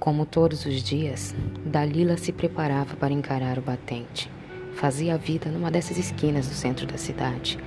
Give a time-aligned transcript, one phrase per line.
[0.00, 4.30] Como todos os dias, Dalila se preparava para encarar o batente.
[4.72, 7.58] Fazia a vida numa dessas esquinas do centro da cidade.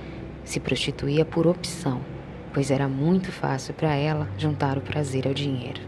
[0.42, 2.00] Se prostituía por opção,
[2.52, 5.80] pois era muito fácil para ela juntar o prazer ao dinheiro.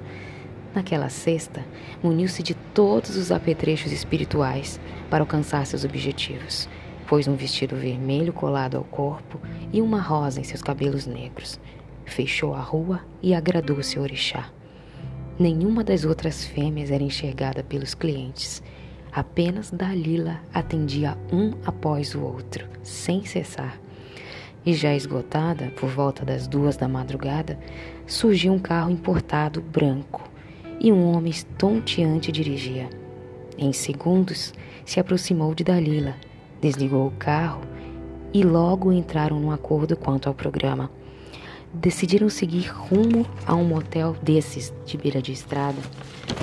[0.73, 1.65] Naquela sexta,
[2.01, 4.79] muniu-se de todos os apetrechos espirituais
[5.11, 6.69] para alcançar seus objetivos.
[7.09, 9.41] Pôs um vestido vermelho colado ao corpo
[9.73, 11.59] e uma rosa em seus cabelos negros.
[12.05, 14.53] Fechou a rua e agradou seu orixá.
[15.39, 18.63] Nenhuma das outras fêmeas era enxergada pelos clientes.
[19.13, 23.79] Apenas Dalila atendia um após o outro, sem cessar.
[24.65, 27.59] E já esgotada, por volta das duas da madrugada,
[28.07, 30.23] surgiu um carro importado branco
[30.81, 32.89] e um homem estonteante dirigia.
[33.59, 34.55] Em segundos,
[34.87, 36.15] se aproximou de Dalila,
[36.63, 37.61] desligou o carro
[38.33, 40.91] e logo entraram num acordo quanto ao programa
[41.81, 45.79] decidiram seguir rumo a um motel desses de beira de estrada.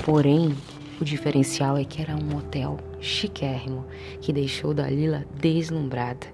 [0.04, 0.54] Porém,
[1.00, 3.84] o diferencial é que era um motel chiquérrimo
[4.20, 6.26] que deixou Dalila deslumbrada.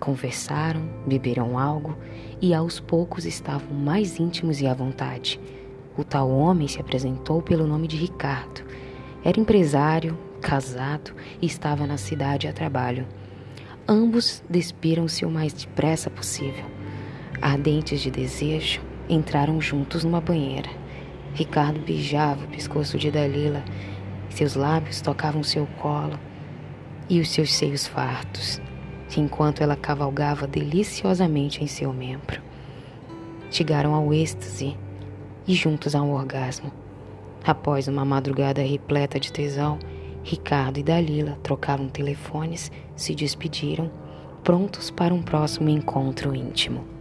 [0.00, 1.96] Conversaram, beberam algo
[2.40, 5.38] e aos poucos estavam mais íntimos e à vontade.
[5.96, 8.62] O tal homem se apresentou pelo nome de Ricardo.
[9.22, 13.06] Era empresário, casado e estava na cidade a trabalho.
[13.86, 16.73] Ambos despiram-se o mais depressa possível.
[17.40, 20.70] Ardentes de desejo, entraram juntos numa banheira.
[21.34, 23.64] Ricardo beijava o pescoço de Dalila,
[24.30, 26.18] seus lábios tocavam seu colo
[27.08, 28.60] e os seus seios fartos,
[29.16, 32.42] enquanto ela cavalgava deliciosamente em seu membro.
[33.50, 34.76] Chegaram ao êxtase
[35.46, 36.72] e juntos ao orgasmo.
[37.44, 39.78] Após uma madrugada repleta de tesão,
[40.22, 43.90] Ricardo e Dalila trocaram telefones, se despediram,
[44.42, 46.93] prontos para um próximo encontro íntimo.